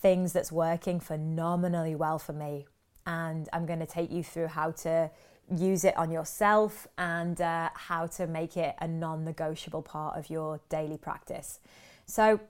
things 0.00 0.32
that's 0.32 0.50
working 0.50 0.98
phenomenally 1.00 1.94
well 1.94 2.18
for 2.18 2.32
me. 2.32 2.66
And 3.06 3.48
I'm 3.52 3.66
going 3.66 3.80
to 3.80 3.86
take 3.86 4.10
you 4.10 4.22
through 4.22 4.48
how 4.48 4.72
to 4.72 5.10
use 5.50 5.84
it 5.84 5.96
on 5.96 6.10
yourself 6.10 6.86
and 6.96 7.40
uh, 7.40 7.70
how 7.74 8.06
to 8.06 8.26
make 8.26 8.56
it 8.56 8.74
a 8.80 8.88
non 8.88 9.24
negotiable 9.24 9.82
part 9.82 10.16
of 10.16 10.30
your 10.30 10.60
daily 10.68 10.96
practice. 10.96 11.58
So, 12.06 12.40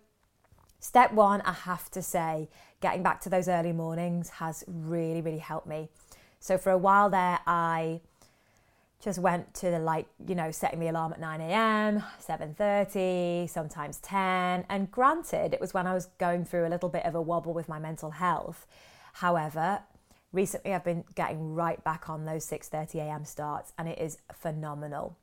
step 0.80 1.12
one, 1.12 1.40
I 1.42 1.52
have 1.52 1.90
to 1.92 2.02
say, 2.02 2.48
getting 2.80 3.02
back 3.02 3.20
to 3.22 3.28
those 3.28 3.48
early 3.48 3.72
mornings 3.72 4.30
has 4.30 4.64
really, 4.66 5.20
really 5.20 5.38
helped 5.38 5.66
me. 5.66 5.88
So, 6.40 6.58
for 6.58 6.70
a 6.70 6.78
while 6.78 7.10
there, 7.10 7.38
I 7.46 8.00
just 9.02 9.18
went 9.18 9.52
to 9.54 9.70
the 9.70 9.78
like 9.78 10.06
you 10.26 10.34
know 10.34 10.50
setting 10.50 10.78
the 10.78 10.88
alarm 10.88 11.12
at 11.12 11.20
9 11.20 11.40
a.m 11.40 12.02
7.30 12.26 13.48
sometimes 13.48 13.98
10 13.98 14.66
and 14.68 14.90
granted 14.90 15.54
it 15.54 15.60
was 15.60 15.72
when 15.72 15.86
i 15.86 15.94
was 15.94 16.06
going 16.18 16.44
through 16.44 16.66
a 16.66 16.70
little 16.70 16.88
bit 16.88 17.04
of 17.04 17.14
a 17.14 17.22
wobble 17.22 17.54
with 17.54 17.68
my 17.68 17.78
mental 17.78 18.10
health 18.10 18.66
however 19.14 19.80
recently 20.32 20.74
I've 20.74 20.84
been 20.84 21.04
getting 21.14 21.54
right 21.54 21.82
back 21.84 22.08
on 22.08 22.24
those 22.24 22.44
6:30 22.46 22.96
a.m. 22.96 23.24
starts 23.24 23.72
and 23.78 23.88
it 23.88 23.98
is 23.98 24.18
phenomenal 24.32 25.16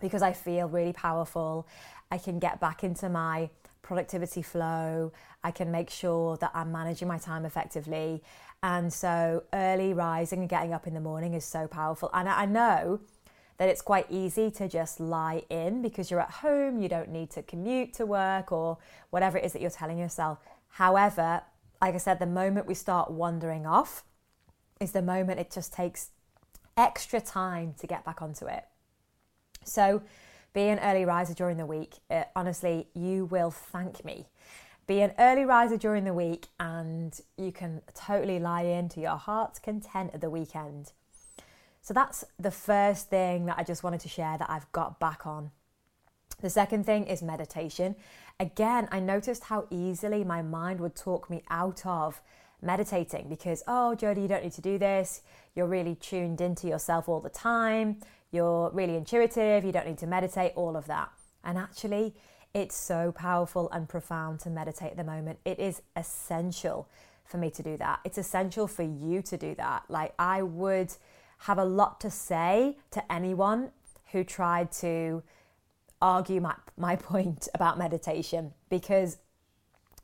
because 0.00 0.22
I 0.22 0.32
feel 0.32 0.68
really 0.68 0.92
powerful. 0.92 1.66
I 2.10 2.18
can 2.18 2.38
get 2.38 2.60
back 2.60 2.82
into 2.82 3.08
my 3.08 3.50
productivity 3.82 4.42
flow. 4.42 5.12
I 5.44 5.50
can 5.50 5.70
make 5.70 5.90
sure 5.90 6.36
that 6.38 6.50
I'm 6.54 6.72
managing 6.72 7.08
my 7.08 7.18
time 7.18 7.44
effectively. 7.44 8.22
And 8.62 8.92
so 8.92 9.42
early 9.52 9.92
rising 9.92 10.40
and 10.40 10.48
getting 10.48 10.72
up 10.72 10.86
in 10.86 10.94
the 10.94 11.00
morning 11.00 11.34
is 11.34 11.44
so 11.44 11.66
powerful. 11.66 12.10
And 12.14 12.28
I 12.28 12.46
know 12.46 13.00
that 13.58 13.68
it's 13.68 13.82
quite 13.82 14.06
easy 14.10 14.50
to 14.52 14.68
just 14.68 15.00
lie 15.00 15.42
in 15.50 15.82
because 15.82 16.10
you're 16.10 16.20
at 16.20 16.30
home, 16.30 16.80
you 16.80 16.88
don't 16.88 17.10
need 17.10 17.30
to 17.30 17.42
commute 17.42 17.92
to 17.94 18.06
work 18.06 18.50
or 18.50 18.78
whatever 19.10 19.38
it 19.38 19.44
is 19.44 19.52
that 19.52 19.60
you're 19.60 19.70
telling 19.70 19.98
yourself. 19.98 20.38
However, 20.68 21.42
like 21.80 21.94
I 21.94 21.98
said, 21.98 22.18
the 22.18 22.26
moment 22.26 22.66
we 22.66 22.74
start 22.74 23.10
wandering 23.10 23.66
off 23.66 24.04
is 24.80 24.92
the 24.92 25.02
moment 25.02 25.38
it 25.38 25.50
just 25.50 25.72
takes 25.72 26.10
extra 26.76 27.20
time 27.20 27.74
to 27.78 27.86
get 27.86 28.04
back 28.04 28.22
onto 28.22 28.46
it. 28.46 28.64
So, 29.64 30.02
be 30.52 30.68
an 30.68 30.78
early 30.80 31.04
riser 31.04 31.34
during 31.34 31.56
the 31.56 31.66
week. 31.66 31.96
Uh, 32.10 32.24
honestly, 32.36 32.88
you 32.94 33.24
will 33.26 33.50
thank 33.50 34.04
me. 34.04 34.26
Be 34.86 35.00
an 35.00 35.12
early 35.18 35.44
riser 35.44 35.76
during 35.76 36.04
the 36.04 36.12
week 36.12 36.46
and 36.58 37.18
you 37.38 37.52
can 37.52 37.82
totally 37.94 38.38
lie 38.38 38.62
in 38.62 38.88
to 38.90 39.00
your 39.00 39.16
heart's 39.16 39.58
content 39.58 40.10
at 40.12 40.20
the 40.20 40.28
weekend. 40.28 40.92
So 41.80 41.94
that's 41.94 42.24
the 42.38 42.50
first 42.50 43.08
thing 43.08 43.46
that 43.46 43.58
I 43.58 43.64
just 43.64 43.82
wanted 43.82 44.00
to 44.00 44.08
share 44.08 44.36
that 44.38 44.50
I've 44.50 44.70
got 44.72 45.00
back 45.00 45.26
on. 45.26 45.50
The 46.40 46.50
second 46.50 46.84
thing 46.84 47.06
is 47.06 47.22
meditation. 47.22 47.94
Again, 48.40 48.88
I 48.90 49.00
noticed 49.00 49.44
how 49.44 49.66
easily 49.70 50.24
my 50.24 50.42
mind 50.42 50.80
would 50.80 50.96
talk 50.96 51.30
me 51.30 51.42
out 51.50 51.86
of 51.86 52.20
meditating 52.60 53.28
because, 53.28 53.62
oh, 53.66 53.94
Jody, 53.94 54.22
you 54.22 54.28
don't 54.28 54.42
need 54.42 54.52
to 54.52 54.60
do 54.60 54.78
this. 54.78 55.22
You're 55.54 55.66
really 55.66 55.94
tuned 55.96 56.40
into 56.40 56.66
yourself 56.66 57.08
all 57.08 57.20
the 57.20 57.30
time. 57.30 57.98
You're 58.32 58.70
really 58.70 58.96
intuitive. 58.96 59.64
You 59.64 59.72
don't 59.72 59.86
need 59.86 59.98
to 59.98 60.06
meditate, 60.06 60.52
all 60.56 60.76
of 60.76 60.86
that. 60.86 61.10
And 61.44 61.58
actually, 61.58 62.14
it's 62.54 62.74
so 62.74 63.12
powerful 63.12 63.70
and 63.70 63.88
profound 63.88 64.40
to 64.40 64.50
meditate 64.50 64.92
at 64.92 64.96
the 64.96 65.04
moment. 65.04 65.38
It 65.44 65.58
is 65.58 65.82
essential 65.94 66.88
for 67.24 67.38
me 67.38 67.50
to 67.50 67.62
do 67.62 67.76
that. 67.76 68.00
It's 68.04 68.18
essential 68.18 68.66
for 68.66 68.82
you 68.82 69.22
to 69.22 69.36
do 69.36 69.54
that. 69.54 69.84
Like, 69.88 70.14
I 70.18 70.42
would 70.42 70.92
have 71.38 71.58
a 71.58 71.64
lot 71.64 72.00
to 72.00 72.10
say 72.10 72.78
to 72.90 73.12
anyone 73.12 73.70
who 74.12 74.24
tried 74.24 74.72
to 74.72 75.22
argue 76.00 76.40
my, 76.40 76.54
my 76.76 76.96
point 77.10 77.48
about 77.54 77.78
meditation 77.78 78.52
because 78.68 79.18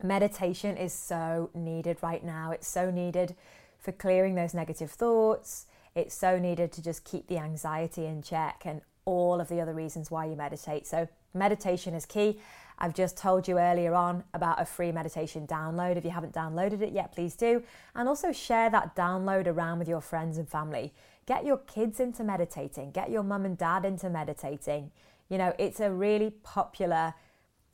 meditation 0.02 0.76
is 0.76 0.92
so 0.92 1.50
needed 1.54 1.98
right 2.02 2.24
now. 2.24 2.50
It's 2.50 2.68
so 2.68 2.90
needed 2.90 3.34
for 3.78 3.92
clearing 3.92 4.34
those 4.34 4.54
negative 4.54 4.90
thoughts. 4.90 5.66
It's 5.98 6.14
so 6.14 6.38
needed 6.38 6.70
to 6.72 6.82
just 6.82 7.02
keep 7.02 7.26
the 7.26 7.38
anxiety 7.38 8.06
in 8.06 8.22
check 8.22 8.62
and 8.64 8.82
all 9.04 9.40
of 9.40 9.48
the 9.48 9.60
other 9.60 9.74
reasons 9.74 10.12
why 10.12 10.26
you 10.26 10.36
meditate. 10.36 10.86
So, 10.86 11.08
meditation 11.34 11.92
is 11.92 12.06
key. 12.06 12.38
I've 12.78 12.94
just 12.94 13.16
told 13.16 13.48
you 13.48 13.58
earlier 13.58 13.94
on 13.94 14.22
about 14.32 14.60
a 14.60 14.64
free 14.64 14.92
meditation 14.92 15.44
download. 15.44 15.96
If 15.96 16.04
you 16.04 16.12
haven't 16.12 16.32
downloaded 16.32 16.82
it 16.82 16.92
yet, 16.92 17.12
please 17.12 17.34
do. 17.34 17.64
And 17.96 18.08
also 18.08 18.30
share 18.30 18.70
that 18.70 18.94
download 18.94 19.48
around 19.48 19.80
with 19.80 19.88
your 19.88 20.00
friends 20.00 20.38
and 20.38 20.48
family. 20.48 20.94
Get 21.26 21.44
your 21.44 21.56
kids 21.56 21.98
into 21.98 22.22
meditating, 22.22 22.92
get 22.92 23.10
your 23.10 23.24
mum 23.24 23.44
and 23.44 23.58
dad 23.58 23.84
into 23.84 24.08
meditating. 24.08 24.92
You 25.28 25.38
know, 25.38 25.52
it's 25.58 25.80
a 25.80 25.90
really 25.90 26.30
popular 26.44 27.14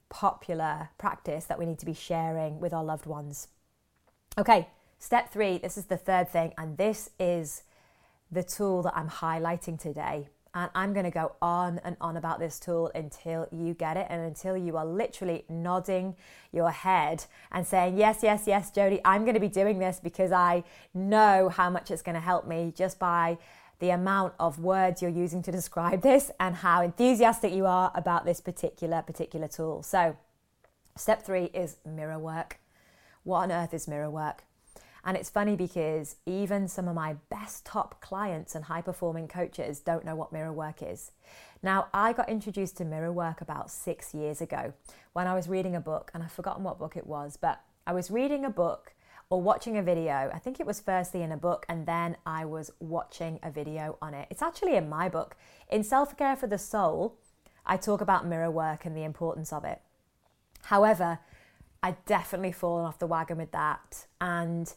popular 0.08 0.88
practice 0.96 1.44
that 1.44 1.58
we 1.58 1.66
need 1.66 1.78
to 1.80 1.86
be 1.86 1.92
sharing 1.92 2.58
with 2.58 2.72
our 2.72 2.84
loved 2.84 3.04
ones. 3.04 3.48
Okay, 4.38 4.68
step 4.98 5.30
three 5.30 5.58
this 5.58 5.76
is 5.76 5.84
the 5.84 5.98
third 5.98 6.30
thing, 6.30 6.54
and 6.56 6.78
this 6.78 7.10
is 7.20 7.64
the 8.34 8.42
tool 8.42 8.82
that 8.82 8.96
I'm 8.96 9.08
highlighting 9.08 9.80
today. 9.80 10.28
And 10.56 10.70
I'm 10.74 10.92
going 10.92 11.04
to 11.04 11.10
go 11.10 11.32
on 11.42 11.80
and 11.82 11.96
on 12.00 12.16
about 12.16 12.38
this 12.38 12.60
tool 12.60 12.90
until 12.94 13.48
you 13.50 13.74
get 13.74 13.96
it 13.96 14.06
and 14.08 14.20
until 14.20 14.56
you 14.56 14.76
are 14.76 14.86
literally 14.86 15.44
nodding 15.48 16.14
your 16.52 16.70
head 16.70 17.24
and 17.50 17.66
saying, 17.66 17.98
Yes, 17.98 18.20
yes, 18.22 18.44
yes, 18.46 18.70
Jody, 18.70 19.00
I'm 19.04 19.22
going 19.22 19.34
to 19.34 19.40
be 19.40 19.48
doing 19.48 19.80
this 19.80 19.98
because 20.00 20.30
I 20.30 20.62
know 20.92 21.48
how 21.48 21.70
much 21.70 21.90
it's 21.90 22.02
going 22.02 22.14
to 22.14 22.20
help 22.20 22.46
me 22.46 22.72
just 22.76 23.00
by 23.00 23.38
the 23.80 23.90
amount 23.90 24.34
of 24.38 24.60
words 24.60 25.02
you're 25.02 25.10
using 25.10 25.42
to 25.42 25.50
describe 25.50 26.02
this 26.02 26.30
and 26.38 26.54
how 26.54 26.82
enthusiastic 26.82 27.52
you 27.52 27.66
are 27.66 27.90
about 27.96 28.24
this 28.24 28.40
particular 28.40 29.02
particular 29.02 29.48
tool. 29.48 29.82
So, 29.82 30.16
step 30.96 31.24
3 31.24 31.46
is 31.46 31.78
mirror 31.84 32.18
work. 32.18 32.60
What 33.24 33.38
on 33.38 33.52
earth 33.52 33.74
is 33.74 33.88
mirror 33.88 34.10
work? 34.10 34.44
And 35.04 35.16
it's 35.16 35.28
funny 35.28 35.54
because 35.54 36.16
even 36.24 36.66
some 36.66 36.88
of 36.88 36.94
my 36.94 37.16
best 37.28 37.66
top 37.66 38.00
clients 38.00 38.54
and 38.54 38.64
high 38.64 38.80
performing 38.80 39.28
coaches 39.28 39.80
don't 39.80 40.04
know 40.04 40.16
what 40.16 40.32
mirror 40.32 40.52
work 40.52 40.82
is. 40.82 41.12
Now, 41.62 41.88
I 41.92 42.12
got 42.12 42.28
introduced 42.28 42.76
to 42.78 42.84
mirror 42.84 43.12
work 43.12 43.40
about 43.40 43.70
six 43.70 44.14
years 44.14 44.40
ago 44.40 44.72
when 45.12 45.26
I 45.26 45.34
was 45.34 45.48
reading 45.48 45.76
a 45.76 45.80
book, 45.80 46.10
and 46.14 46.22
I've 46.22 46.32
forgotten 46.32 46.64
what 46.64 46.78
book 46.78 46.96
it 46.96 47.06
was, 47.06 47.36
but 47.36 47.60
I 47.86 47.92
was 47.92 48.10
reading 48.10 48.44
a 48.44 48.50
book 48.50 48.94
or 49.30 49.40
watching 49.40 49.76
a 49.76 49.82
video. 49.82 50.30
I 50.32 50.38
think 50.38 50.60
it 50.60 50.66
was 50.66 50.80
firstly 50.80 51.22
in 51.22 51.32
a 51.32 51.36
book 51.36 51.66
and 51.68 51.86
then 51.86 52.16
I 52.26 52.44
was 52.44 52.70
watching 52.78 53.40
a 53.42 53.50
video 53.50 53.98
on 54.00 54.14
it. 54.14 54.28
It's 54.30 54.42
actually 54.42 54.76
in 54.76 54.88
my 54.88 55.08
book. 55.08 55.36
In 55.68 55.82
Self 55.82 56.16
Care 56.16 56.36
for 56.36 56.46
the 56.46 56.58
Soul, 56.58 57.16
I 57.66 57.76
talk 57.76 58.00
about 58.00 58.26
mirror 58.26 58.50
work 58.50 58.84
and 58.84 58.96
the 58.96 59.04
importance 59.04 59.52
of 59.52 59.64
it. 59.64 59.80
However, 60.64 61.20
I'd 61.82 62.02
definitely 62.06 62.52
fallen 62.52 62.84
off 62.86 62.98
the 62.98 63.06
wagon 63.06 63.38
with 63.38 63.52
that. 63.52 64.06
And 64.20 64.72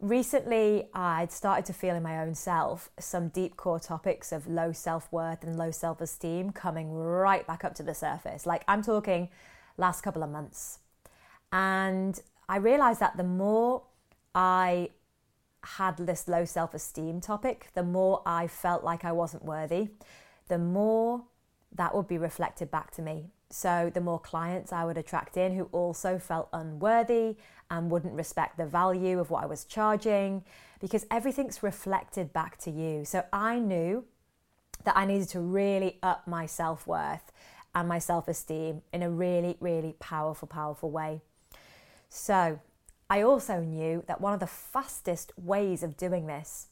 recently, 0.00 0.88
I'd 0.94 1.30
started 1.30 1.66
to 1.66 1.72
feel 1.72 1.94
in 1.94 2.02
my 2.02 2.20
own 2.20 2.34
self 2.34 2.90
some 2.98 3.28
deep 3.28 3.56
core 3.56 3.78
topics 3.78 4.32
of 4.32 4.46
low 4.46 4.72
self 4.72 5.10
worth 5.12 5.44
and 5.44 5.56
low 5.56 5.70
self 5.70 6.00
esteem 6.00 6.50
coming 6.50 6.92
right 6.92 7.46
back 7.46 7.64
up 7.64 7.74
to 7.76 7.82
the 7.82 7.94
surface. 7.94 8.46
Like 8.46 8.64
I'm 8.66 8.82
talking 8.82 9.28
last 9.76 10.02
couple 10.02 10.22
of 10.22 10.30
months. 10.30 10.78
And 11.52 12.20
I 12.48 12.56
realized 12.56 13.00
that 13.00 13.16
the 13.16 13.24
more 13.24 13.82
I 14.34 14.90
had 15.62 15.96
this 15.98 16.28
low 16.28 16.44
self 16.44 16.74
esteem 16.74 17.20
topic, 17.20 17.68
the 17.74 17.82
more 17.82 18.22
I 18.24 18.46
felt 18.46 18.82
like 18.82 19.04
I 19.04 19.12
wasn't 19.12 19.44
worthy, 19.44 19.90
the 20.48 20.58
more 20.58 21.24
that 21.74 21.94
would 21.94 22.08
be 22.08 22.18
reflected 22.18 22.70
back 22.70 22.90
to 22.92 23.02
me. 23.02 23.30
So, 23.50 23.90
the 23.92 24.00
more 24.00 24.20
clients 24.20 24.72
I 24.72 24.84
would 24.84 24.96
attract 24.96 25.36
in 25.36 25.56
who 25.56 25.64
also 25.72 26.18
felt 26.18 26.48
unworthy 26.52 27.36
and 27.68 27.90
wouldn't 27.90 28.14
respect 28.14 28.56
the 28.56 28.66
value 28.66 29.18
of 29.18 29.30
what 29.30 29.42
I 29.42 29.46
was 29.46 29.64
charging, 29.64 30.44
because 30.80 31.04
everything's 31.10 31.62
reflected 31.62 32.32
back 32.32 32.58
to 32.58 32.70
you. 32.70 33.04
So, 33.04 33.24
I 33.32 33.58
knew 33.58 34.04
that 34.84 34.96
I 34.96 35.04
needed 35.04 35.28
to 35.30 35.40
really 35.40 35.98
up 36.02 36.28
my 36.28 36.46
self 36.46 36.86
worth 36.86 37.32
and 37.74 37.88
my 37.88 37.98
self 37.98 38.28
esteem 38.28 38.82
in 38.92 39.02
a 39.02 39.10
really, 39.10 39.56
really 39.60 39.94
powerful, 39.98 40.46
powerful 40.46 40.90
way. 40.90 41.20
So, 42.08 42.60
I 43.08 43.22
also 43.22 43.60
knew 43.60 44.04
that 44.06 44.20
one 44.20 44.32
of 44.32 44.38
the 44.38 44.46
fastest 44.46 45.32
ways 45.36 45.82
of 45.82 45.96
doing 45.96 46.28
this 46.28 46.68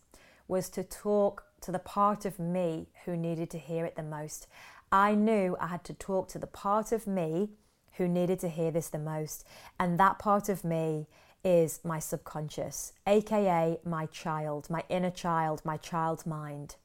was 0.47 0.69
to 0.71 0.85
talk 0.85 1.45
to 1.63 1.73
the 1.73 1.81
part 1.81 2.25
of 2.25 2.39
me 2.39 2.87
who 3.05 3.17
needed 3.17 3.51
to 3.51 3.59
hear 3.59 3.85
it 3.85 3.97
the 3.97 4.03
most. 4.05 4.47
I 4.91 5.15
knew 5.15 5.57
I 5.61 5.67
had 5.69 5.85
to 5.85 5.95
talk 5.95 6.29
to 6.29 6.39
the 6.39 6.47
part 6.47 6.93
of 6.93 7.07
me 7.07 7.51
who 7.99 8.09
needed 8.09 8.39
to 8.41 8.49
hear 8.49 8.71
this 8.71 8.89
the 8.89 8.99
most. 8.99 9.47
And 9.79 9.99
that 9.99 10.19
part 10.19 10.49
of 10.49 10.65
me 10.65 11.07
is 11.45 11.81
my 11.85 11.99
subconscious, 11.99 12.93
aka 13.07 13.79
my 13.85 14.07
child, 14.07 14.69
my 14.71 14.85
inner 14.89 15.11
child, 15.11 15.63
my 15.65 15.77
child's 15.77 16.27
mind. 16.27 16.77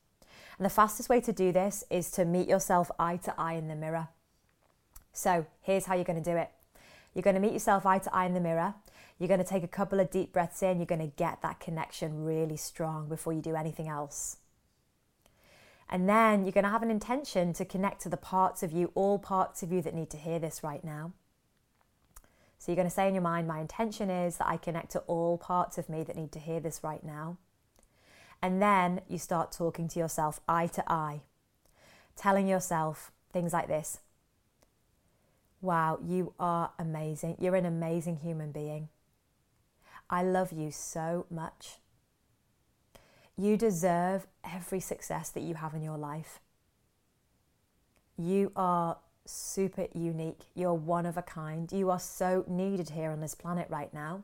And 0.58 0.66
the 0.66 0.70
fastest 0.70 1.10
way 1.10 1.20
to 1.22 1.34
do 1.34 1.52
this 1.52 1.84
is 1.90 2.12
to 2.12 2.26
meet 2.26 2.48
yourself 2.48 2.92
eye 3.00 3.18
to 3.18 3.34
eye 3.40 3.54
in 3.54 3.68
the 3.68 3.76
mirror. 3.76 4.10
So 5.12 5.46
here's 5.62 5.86
how 5.86 5.96
you're 5.96 6.04
going 6.04 6.22
to 6.22 6.32
do 6.32 6.38
it 6.38 6.50
you're 7.14 7.24
going 7.24 7.36
to 7.36 7.42
meet 7.42 7.54
yourself 7.54 7.86
eye 7.86 8.00
to 8.00 8.14
eye 8.14 8.26
in 8.26 8.34
the 8.34 8.40
mirror. 8.40 8.74
You're 9.20 9.28
going 9.28 9.40
to 9.40 9.46
take 9.46 9.64
a 9.64 9.68
couple 9.68 10.00
of 10.00 10.10
deep 10.10 10.34
breaths 10.34 10.64
in. 10.64 10.78
You're 10.78 10.88
going 10.88 11.00
to 11.00 11.16
get 11.16 11.42
that 11.44 11.60
connection 11.60 12.24
really 12.24 12.58
strong 12.58 13.08
before 13.08 13.34
you 13.34 13.42
do 13.42 13.56
anything 13.56 13.88
else. 13.88 14.38
And 15.94 16.10
then 16.10 16.44
you're 16.44 16.52
going 16.52 16.64
to 16.64 16.72
have 16.72 16.82
an 16.82 16.90
intention 16.90 17.54
to 17.54 17.64
connect 17.64 18.02
to 18.02 18.10
the 18.10 18.18
parts 18.18 18.64
of 18.64 18.72
you, 18.72 18.92
all 18.96 19.20
parts 19.20 19.62
of 19.62 19.72
you 19.72 19.80
that 19.84 19.94
need 19.94 20.10
to 20.10 20.18
hear 20.18 20.40
this 20.40 20.64
right 20.64 20.84
now. 20.84 21.14
So 22.58 22.72
you're 22.72 22.78
going 22.78 22.88
to 22.88 22.94
say 22.94 23.08
in 23.08 23.14
your 23.14 23.22
mind, 23.22 23.48
My 23.48 23.60
intention 23.60 24.10
is 24.10 24.38
that 24.38 24.48
I 24.48 24.58
connect 24.58 24.94
to 24.94 25.00
all 25.02 25.38
parts 25.38 25.78
of 25.78 25.90
me 25.90 26.02
that 26.04 26.16
need 26.16 26.32
to 26.32 26.40
hear 26.40 26.60
this 26.60 26.84
right 26.84 27.04
now. 27.04 27.38
And 28.42 28.60
then 28.60 29.02
you 29.08 29.20
start 29.20 29.52
talking 29.52 29.88
to 29.90 30.00
yourself 30.00 30.42
eye 30.48 30.66
to 30.68 30.84
eye, 30.92 31.22
telling 32.16 32.48
yourself 32.48 33.12
things 33.32 33.54
like 33.54 33.68
this 33.68 34.00
Wow, 35.62 36.00
you 36.04 36.34
are 36.40 36.72
amazing. 36.80 37.38
You're 37.40 37.56
an 37.56 37.68
amazing 37.68 38.18
human 38.18 38.52
being. 38.52 38.90
I 40.10 40.24
love 40.24 40.52
you 40.52 40.72
so 40.72 41.28
much. 41.30 41.78
You 43.38 43.58
deserve 43.58 44.28
every 44.44 44.80
success 44.80 45.30
that 45.30 45.42
you 45.42 45.56
have 45.56 45.74
in 45.74 45.82
your 45.82 45.98
life. 45.98 46.40
You 48.18 48.52
are 48.56 48.98
super 49.26 49.88
unique. 49.94 50.42
You're 50.54 50.74
one 50.74 51.06
of 51.06 51.18
a 51.18 51.24
kind. 51.24 51.72
You 51.72 51.90
are 51.90 52.00
so 52.00 52.46
needed 52.48 52.92
here 52.92 53.12
on 53.12 53.22
this 53.22 53.36
planet 53.36 53.68
right 53.70 53.94
now. 53.94 54.24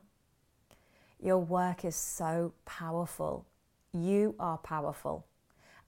Your 1.18 1.38
work 1.38 1.84
is 1.84 1.96
so 1.96 2.52
powerful. 2.64 3.46
You 3.92 4.36
are 4.38 4.58
powerful. 4.58 5.26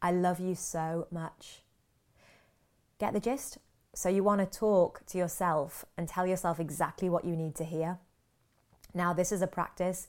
I 0.00 0.10
love 0.10 0.40
you 0.40 0.54
so 0.54 1.06
much. 1.10 1.62
Get 2.98 3.12
the 3.12 3.20
gist? 3.20 3.58
So, 3.94 4.08
you 4.08 4.24
want 4.24 4.40
to 4.40 4.58
talk 4.58 5.04
to 5.06 5.18
yourself 5.18 5.84
and 5.96 6.08
tell 6.08 6.26
yourself 6.26 6.58
exactly 6.58 7.08
what 7.08 7.24
you 7.24 7.36
need 7.36 7.54
to 7.56 7.64
hear. 7.64 7.98
Now, 8.94 9.12
this 9.12 9.32
is 9.32 9.42
a 9.42 9.46
practice 9.46 10.08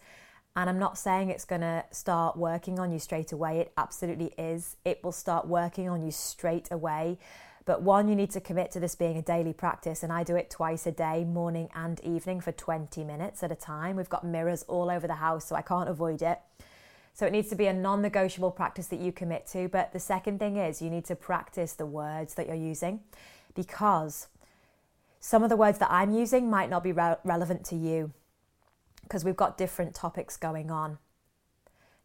And 0.56 0.70
I'm 0.70 0.78
not 0.78 0.98
saying 0.98 1.30
it's 1.30 1.46
going 1.46 1.62
to 1.62 1.84
start 1.92 2.38
working 2.38 2.80
on 2.80 2.92
you 2.92 3.00
straight 3.00 3.32
away. 3.32 3.60
It 3.60 3.74
absolutely 3.76 4.34
is. 4.38 4.76
It 4.86 5.04
will 5.04 5.12
start 5.12 5.48
working 5.48 5.90
on 5.90 6.04
you 6.04 6.12
straight 6.12 6.72
away. 6.72 7.18
But 7.66 7.82
one, 7.82 8.08
you 8.08 8.16
need 8.16 8.30
to 8.32 8.42
commit 8.42 8.72
to 8.72 8.80
this 8.80 8.94
being 8.94 9.18
a 9.18 9.22
daily 9.22 9.54
practice. 9.54 10.04
And 10.04 10.12
I 10.12 10.24
do 10.24 10.36
it 10.36 10.52
twice 10.52 10.86
a 10.86 10.92
day, 10.92 11.24
morning 11.24 11.70
and 11.74 12.00
evening, 12.02 12.40
for 12.40 12.52
20 12.52 13.04
minutes 13.04 13.42
at 13.42 13.52
a 13.52 13.56
time. 13.56 13.96
We've 13.96 14.10
got 14.10 14.26
mirrors 14.26 14.64
all 14.68 14.92
over 14.92 15.08
the 15.08 15.16
house, 15.16 15.46
so 15.46 15.56
I 15.56 15.62
can't 15.62 15.90
avoid 15.90 16.22
it. 16.22 16.40
So 17.14 17.26
it 17.26 17.32
needs 17.32 17.50
to 17.50 17.56
be 17.56 17.68
a 17.68 17.74
non 17.74 18.02
negotiable 18.02 18.52
practice 18.52 18.88
that 18.88 19.00
you 19.00 19.12
commit 19.12 19.48
to. 19.48 19.70
But 19.70 19.92
the 19.92 20.00
second 20.00 20.40
thing 20.40 20.58
is 20.58 20.82
you 20.82 20.90
need 20.90 21.06
to 21.06 21.16
practice 21.16 21.74
the 21.74 21.86
words 21.86 22.36
that 22.36 22.46
you're 22.46 22.56
using 22.56 23.00
because 23.56 24.28
some 25.20 25.42
of 25.42 25.50
the 25.50 25.56
words 25.56 25.80
that 25.80 25.92
I'm 25.92 26.14
using 26.14 26.50
might 26.50 26.70
not 26.70 26.84
be 26.84 26.92
re- 26.92 27.16
relevant 27.24 27.64
to 27.66 27.76
you 27.76 28.12
because 29.04 29.24
we've 29.24 29.36
got 29.36 29.58
different 29.58 29.94
topics 29.94 30.38
going 30.38 30.72
on. 30.72 30.98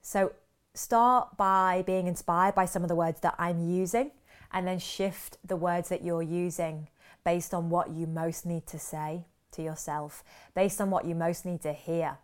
So 0.03 0.33
start 0.75 1.37
by 1.37 1.83
being 1.87 2.07
inspired 2.07 2.55
by 2.55 2.65
some 2.65 2.83
of 2.83 2.89
the 2.89 2.95
words 2.95 3.21
that 3.21 3.35
I'm 3.39 3.69
using 3.69 4.11
and 4.53 4.67
then 4.67 4.79
shift 4.79 5.39
the 5.45 5.57
words 5.57 5.89
that 5.89 6.05
you're 6.05 6.23
using 6.23 6.89
based 7.25 7.53
on 7.53 7.71
what 7.71 7.91
you 7.91 8.07
most 8.07 8.47
need 8.47 8.67
to 8.67 8.79
say 8.79 9.25
to 9.53 9.63
yourself, 9.63 10.25
based 10.55 10.81
on 10.81 10.91
what 10.91 11.05
you 11.05 11.15
most 11.15 11.45
need 11.45 11.61
to 11.63 11.73
hear. 11.73 12.19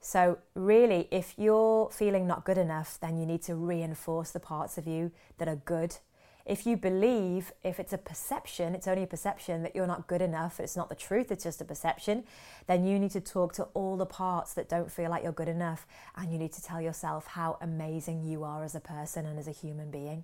So, 0.00 0.38
really, 0.54 1.08
if 1.10 1.34
you're 1.36 1.90
feeling 1.90 2.26
not 2.26 2.44
good 2.44 2.58
enough, 2.58 2.98
then 3.00 3.18
you 3.18 3.26
need 3.26 3.42
to 3.42 3.54
reinforce 3.54 4.30
the 4.30 4.40
parts 4.40 4.78
of 4.78 4.86
you 4.86 5.10
that 5.38 5.48
are 5.48 5.56
good. 5.56 5.96
If 6.46 6.64
you 6.64 6.76
believe, 6.76 7.52
if 7.64 7.80
it's 7.80 7.92
a 7.92 7.98
perception, 7.98 8.76
it's 8.76 8.86
only 8.86 9.02
a 9.02 9.06
perception 9.06 9.64
that 9.64 9.74
you're 9.74 9.86
not 9.86 10.06
good 10.06 10.22
enough, 10.22 10.60
it's 10.60 10.76
not 10.76 10.88
the 10.88 10.94
truth, 10.94 11.32
it's 11.32 11.42
just 11.42 11.60
a 11.60 11.64
perception, 11.64 12.22
then 12.68 12.86
you 12.86 13.00
need 13.00 13.10
to 13.10 13.20
talk 13.20 13.52
to 13.54 13.64
all 13.74 13.96
the 13.96 14.06
parts 14.06 14.54
that 14.54 14.68
don't 14.68 14.90
feel 14.90 15.10
like 15.10 15.24
you're 15.24 15.32
good 15.32 15.48
enough. 15.48 15.88
And 16.16 16.30
you 16.32 16.38
need 16.38 16.52
to 16.52 16.62
tell 16.62 16.80
yourself 16.80 17.26
how 17.26 17.58
amazing 17.60 18.22
you 18.22 18.44
are 18.44 18.62
as 18.62 18.76
a 18.76 18.80
person 18.80 19.26
and 19.26 19.40
as 19.40 19.48
a 19.48 19.52
human 19.52 19.90
being. 19.90 20.22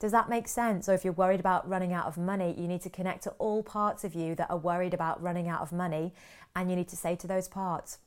Does 0.00 0.12
that 0.12 0.28
make 0.28 0.48
sense? 0.48 0.88
Or 0.88 0.94
if 0.94 1.04
you're 1.04 1.12
worried 1.12 1.40
about 1.40 1.68
running 1.68 1.92
out 1.92 2.06
of 2.06 2.18
money, 2.18 2.54
you 2.58 2.66
need 2.66 2.82
to 2.82 2.90
connect 2.90 3.22
to 3.22 3.30
all 3.38 3.62
parts 3.62 4.02
of 4.02 4.14
you 4.14 4.34
that 4.34 4.50
are 4.50 4.58
worried 4.58 4.94
about 4.94 5.22
running 5.22 5.48
out 5.48 5.62
of 5.62 5.72
money. 5.72 6.12
And 6.56 6.68
you 6.68 6.76
need 6.76 6.88
to 6.88 6.96
say 6.96 7.14
to 7.16 7.26
those 7.26 7.48
parts, 7.48 7.98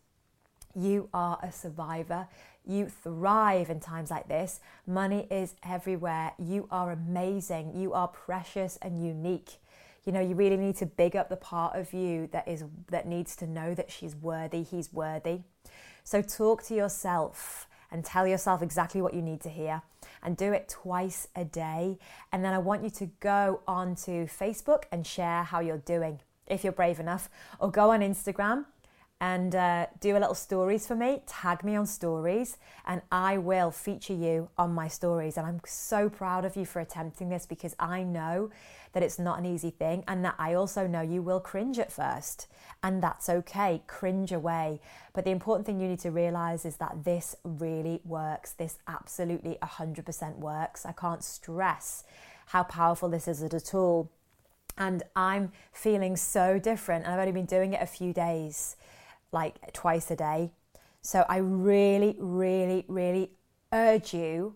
you 0.76 1.10
are 1.14 1.40
a 1.42 1.52
survivor. 1.52 2.28
You 2.66 2.88
thrive 2.88 3.70
in 3.70 3.80
times 3.80 4.12
like 4.12 4.28
this. 4.28 4.60
Money 4.86 5.28
is 5.32 5.56
everywhere. 5.64 6.34
You 6.38 6.68
are 6.70 6.92
amazing. 6.92 7.74
You 7.76 7.94
are 7.94 8.08
precious 8.08 8.78
and 8.82 9.04
unique. 9.04 9.54
You 10.06 10.14
know, 10.14 10.22
you 10.22 10.36
really 10.36 10.58
need 10.58 10.78
to 10.78 10.86
big 10.86 11.16
up 11.16 11.30
the 11.30 11.36
part 11.36 11.76
of 11.76 11.94
you 11.94 12.28
that 12.32 12.48
is 12.48 12.64
that 12.90 13.08
needs 13.08 13.36
to 13.38 13.48
know 13.48 13.74
that 13.76 13.92
she's 13.92 14.16
worthy, 14.16 14.64
he's 14.64 14.94
worthy. 14.94 15.42
So 16.04 16.22
talk 16.22 16.64
to 16.64 16.76
yourself 16.76 17.68
and 17.92 18.06
tell 18.06 18.28
yourself 18.28 18.62
exactly 18.62 19.02
what 19.02 19.14
you 19.14 19.22
need 19.22 19.42
to 19.42 19.50
hear 19.50 19.82
and 20.24 20.38
do 20.38 20.54
it 20.54 20.70
twice 20.70 21.28
a 21.36 21.46
day. 21.46 21.98
And 22.32 22.44
then 22.44 22.54
I 22.54 22.60
want 22.60 22.84
you 22.84 22.90
to 22.92 23.08
go 23.20 23.62
onto 23.68 24.28
Facebook 24.28 24.84
and 24.92 25.06
share 25.06 25.44
how 25.44 25.60
you're 25.60 25.78
doing 25.78 26.20
if 26.48 26.64
you're 26.64 26.74
brave 26.74 27.00
enough, 27.00 27.30
or 27.60 27.70
go 27.70 27.92
on 27.92 28.00
Instagram 28.00 28.66
and 29.22 29.54
uh, 29.54 29.88
do 30.00 30.16
a 30.16 30.20
little 30.20 30.36
stories 30.36 30.88
for 30.88 30.96
me. 30.96 31.22
Tag 31.28 31.64
me 31.64 31.76
on 31.76 31.86
stories, 31.86 32.58
and 32.86 33.02
I 33.12 33.38
will 33.38 33.70
feature 33.70 34.14
you 34.14 34.50
on 34.58 34.74
my 34.74 34.88
stories. 34.88 35.38
And 35.38 35.46
I'm 35.46 35.60
so 35.66 36.10
proud 36.10 36.46
of 36.46 36.56
you 36.56 36.66
for 36.66 36.80
attempting 36.80 37.30
this 37.30 37.46
because 37.46 37.76
I 37.80 38.04
know 38.04 38.50
that 38.94 39.04
it's 39.04 39.20
not 39.20 39.38
an 39.38 39.46
easy 39.46 39.72
thing, 39.72 40.04
and 40.08 40.24
that 40.24 40.36
I 40.40 40.54
also 40.54 40.88
know 40.88 41.02
you 41.02 41.22
will 41.22 41.42
cringe 41.42 41.80
at 41.80 41.92
first, 41.92 42.48
and 42.82 43.04
that's 43.04 43.28
okay. 43.30 43.82
Cringe 43.88 44.32
away. 44.32 44.80
But 45.14 45.26
the 45.26 45.32
important 45.32 45.66
thing 45.66 45.82
you 45.82 45.90
need 45.90 46.00
to 46.00 46.12
realize 46.12 46.64
is 46.64 46.78
that 46.78 47.04
this 47.04 47.36
really 47.44 48.02
works. 48.06 48.54
This 48.54 48.78
absolutely 48.88 49.58
100% 49.62 50.38
works. 50.38 50.86
I 50.86 50.94
can't 50.94 51.24
stress 51.24 52.06
how 52.48 52.64
powerful 52.64 53.10
this 53.10 53.28
is 53.28 53.44
as 53.44 53.54
a 53.54 53.60
tool. 53.60 54.10
And 54.78 55.04
I'm 55.14 55.52
feeling 55.74 56.16
so 56.16 56.58
different. 56.58 57.04
And 57.04 57.14
I've 57.14 57.20
only 57.20 57.34
been 57.34 57.46
doing 57.46 57.74
it 57.74 57.82
a 57.82 57.86
few 57.86 58.14
days 58.14 58.78
like 59.32 59.74
twice 59.74 60.10
a 60.12 60.16
day. 60.16 60.52
So 61.02 61.26
I 61.30 61.38
really, 61.38 62.16
really, 62.20 62.86
really 62.88 63.32
urge 63.72 64.14
you 64.14 64.56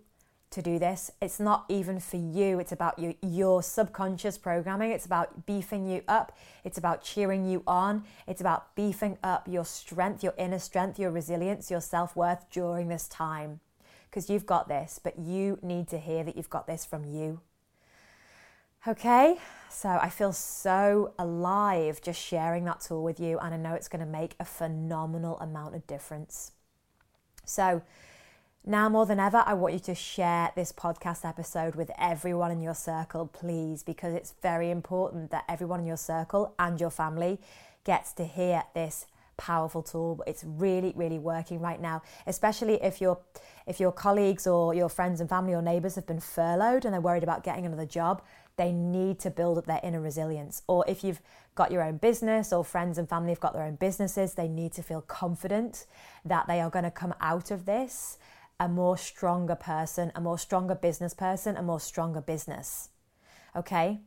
to 0.54 0.62
do 0.62 0.78
this. 0.78 1.12
It's 1.22 1.40
not 1.40 1.66
even 1.68 2.00
for 2.00 2.18
you, 2.18 2.60
it's 2.60 2.72
about 2.72 3.00
your, 3.00 3.16
your 3.22 3.64
subconscious 3.64 4.38
programming. 4.38 4.92
It's 4.92 5.06
about 5.06 5.46
beefing 5.46 5.88
you 5.88 6.04
up, 6.08 6.38
it's 6.64 6.78
about 6.78 7.04
cheering 7.04 7.50
you 7.50 7.64
on, 7.66 8.04
it's 8.28 8.42
about 8.42 8.76
beefing 8.76 9.18
up 9.24 9.48
your 9.48 9.66
strength, 9.66 10.24
your 10.24 10.36
inner 10.38 10.60
strength, 10.60 11.00
your 11.00 11.12
resilience, 11.12 11.72
your 11.72 11.82
self 11.82 12.16
worth 12.16 12.50
during 12.52 12.88
this 12.88 13.08
time. 13.08 13.60
Because 14.10 14.30
you've 14.30 14.46
got 14.46 14.68
this, 14.68 15.00
but 15.04 15.18
you 15.18 15.58
need 15.64 15.88
to 15.88 15.98
hear 15.98 16.24
that 16.24 16.38
you've 16.38 16.50
got 16.52 16.68
this 16.68 16.86
from 16.86 17.04
you. 17.04 17.42
Okay, 18.86 19.38
so 19.70 19.88
I 19.88 20.10
feel 20.10 20.34
so 20.34 21.14
alive 21.18 22.02
just 22.02 22.22
sharing 22.22 22.66
that 22.66 22.82
tool 22.82 23.02
with 23.02 23.18
you, 23.18 23.40
and 23.40 23.54
I 23.54 23.58
know 23.58 23.76
it's 23.76 23.88
going 23.88 24.04
to 24.04 24.12
make 24.12 24.36
a 24.42 24.46
phenomenal 24.46 25.40
amount 25.40 25.74
of 25.74 25.88
difference. 25.88 26.52
So, 27.46 27.82
now 28.66 28.90
more 28.90 29.06
than 29.06 29.22
ever, 29.22 29.42
I 29.46 29.54
want 29.54 29.74
you 29.74 29.80
to 29.80 29.96
share 29.96 30.52
this 30.58 30.74
podcast 30.74 31.24
episode 31.24 31.76
with 31.76 31.92
everyone 31.98 32.52
in 32.52 32.60
your 32.60 32.76
circle, 32.76 33.26
please, 33.26 33.84
because 33.84 34.14
it's 34.14 34.34
very 34.42 34.70
important 34.70 35.32
that 35.32 35.46
everyone 35.48 35.80
in 35.80 35.86
your 35.86 35.96
circle 35.96 36.54
and 36.60 36.78
your 36.78 36.90
family 36.90 37.40
gets 37.86 38.12
to 38.14 38.26
hear 38.26 38.64
this 38.74 39.06
powerful 39.38 39.84
tool. 39.84 40.24
It's 40.28 40.44
really, 40.44 40.94
really 40.96 41.20
working 41.20 41.60
right 41.60 41.82
now, 41.82 42.02
especially 42.28 42.82
if 42.84 43.02
your 43.02 43.20
if 43.66 43.80
your 43.80 43.92
colleagues 43.92 44.46
or 44.46 44.74
your 44.74 44.90
friends 44.90 45.22
and 45.22 45.30
family 45.30 45.54
or 45.54 45.62
neighbors 45.62 45.96
have 45.96 46.06
been 46.06 46.20
furloughed 46.20 46.84
and 46.84 46.94
they're 46.94 47.02
worried 47.02 47.24
about 47.24 47.44
getting 47.44 47.66
another 47.66 47.86
job 47.86 48.22
they 48.56 48.72
need 48.72 49.20
to 49.20 49.30
build 49.30 49.58
up 49.58 49.66
their 49.66 49.80
inner 49.84 50.02
resilience. 50.02 50.62
Or 50.68 50.86
if 50.88 51.04
you've 51.04 51.22
got 51.56 51.72
your 51.72 51.84
own 51.84 51.98
business 51.98 52.54
or 52.54 52.64
friends 52.64 52.98
and 52.98 53.10
family 53.10 53.32
have 53.32 53.40
got 53.40 53.54
their 53.54 53.64
own 53.64 53.76
businesses, 53.76 54.34
they 54.34 54.48
need 54.48 54.74
to 54.74 54.84
feel 54.84 55.02
confident 55.02 55.86
that 56.24 56.48
they 56.48 56.62
are 56.62 56.70
going 56.70 56.86
to 56.86 56.92
come 56.92 57.14
out 57.20 57.52
of 57.52 57.66
this 57.66 58.18
a 58.60 58.68
more 58.68 58.98
stronger 58.98 59.56
person, 59.56 60.12
a 60.16 60.22
more 60.22 60.38
stronger 60.38 60.76
business 60.76 61.14
person, 61.14 61.58
a 61.58 61.64
more 61.64 61.80
stronger 61.80 62.22
business. 62.22 62.90
Okay? 63.56 64.00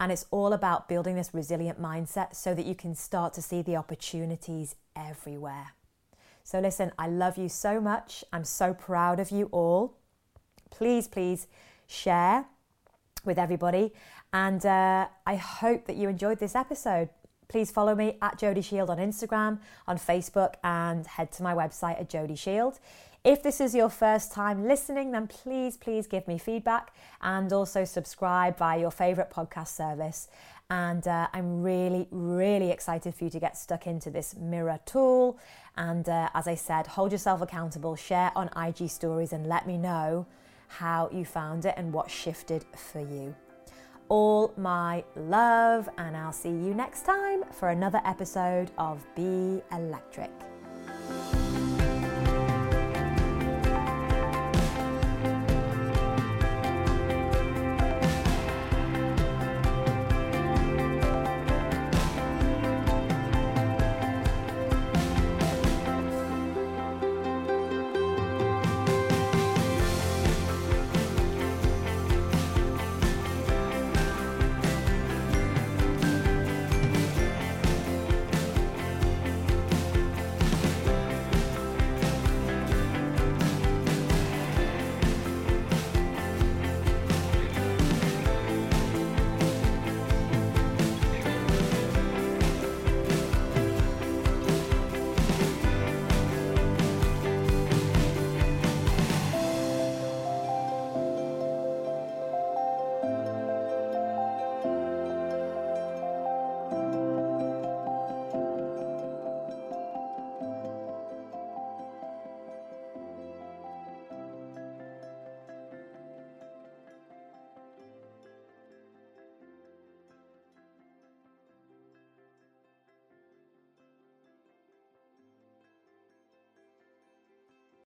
And 0.00 0.12
it's 0.12 0.26
all 0.30 0.52
about 0.52 0.88
building 0.88 1.16
this 1.16 1.30
resilient 1.32 1.80
mindset 1.80 2.36
so 2.36 2.54
that 2.54 2.66
you 2.66 2.74
can 2.74 2.94
start 2.94 3.32
to 3.34 3.42
see 3.42 3.62
the 3.62 3.76
opportunities 3.76 4.76
everywhere. 4.94 5.72
So, 6.44 6.60
listen, 6.60 6.92
I 6.98 7.08
love 7.08 7.36
you 7.36 7.48
so 7.48 7.80
much. 7.80 8.24
I'm 8.32 8.44
so 8.44 8.72
proud 8.72 9.20
of 9.20 9.30
you 9.30 9.48
all. 9.52 9.96
Please, 10.70 11.08
please 11.08 11.46
share 11.86 12.46
with 13.24 13.38
everybody. 13.38 13.92
And 14.32 14.64
uh, 14.64 15.08
I 15.26 15.36
hope 15.36 15.86
that 15.86 15.96
you 15.96 16.08
enjoyed 16.08 16.38
this 16.38 16.54
episode. 16.54 17.08
Please 17.48 17.70
follow 17.70 17.94
me 17.94 18.18
at 18.20 18.38
Jody 18.38 18.60
Shield 18.60 18.90
on 18.90 18.98
Instagram, 18.98 19.58
on 19.86 19.98
Facebook, 19.98 20.54
and 20.62 21.06
head 21.06 21.32
to 21.32 21.42
my 21.42 21.54
website 21.54 21.98
at 21.98 22.10
Jody 22.10 22.36
Shield. 22.36 22.78
If 23.24 23.42
this 23.42 23.60
is 23.60 23.74
your 23.74 23.90
first 23.90 24.32
time 24.32 24.66
listening, 24.66 25.10
then 25.10 25.26
please, 25.26 25.76
please 25.76 26.06
give 26.06 26.28
me 26.28 26.38
feedback 26.38 26.94
and 27.20 27.52
also 27.52 27.84
subscribe 27.84 28.56
via 28.56 28.80
your 28.80 28.90
favorite 28.90 29.30
podcast 29.30 29.68
service. 29.68 30.28
And 30.70 31.06
uh, 31.08 31.28
I'm 31.32 31.62
really, 31.62 32.06
really 32.10 32.70
excited 32.70 33.14
for 33.14 33.24
you 33.24 33.30
to 33.30 33.40
get 33.40 33.56
stuck 33.56 33.86
into 33.86 34.10
this 34.10 34.36
mirror 34.36 34.78
tool. 34.84 35.38
And 35.76 36.08
uh, 36.08 36.28
as 36.34 36.46
I 36.46 36.54
said, 36.54 36.86
hold 36.86 37.10
yourself 37.10 37.40
accountable, 37.40 37.96
share 37.96 38.30
on 38.36 38.50
IG 38.56 38.88
stories, 38.88 39.32
and 39.32 39.46
let 39.46 39.66
me 39.66 39.78
know 39.78 40.26
how 40.68 41.08
you 41.12 41.24
found 41.24 41.64
it 41.64 41.74
and 41.76 41.92
what 41.92 42.10
shifted 42.10 42.64
for 42.76 43.00
you. 43.00 43.34
All 44.08 44.54
my 44.56 45.04
love, 45.16 45.88
and 45.98 46.16
I'll 46.16 46.32
see 46.32 46.48
you 46.48 46.72
next 46.74 47.04
time 47.04 47.44
for 47.52 47.70
another 47.70 48.00
episode 48.04 48.70
of 48.78 49.04
Be 49.14 49.62
Electric. 49.72 50.30